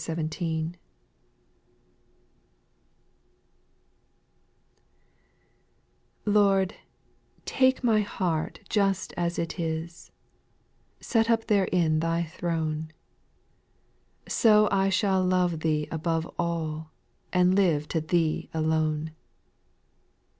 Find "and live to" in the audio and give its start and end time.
17.31-18.01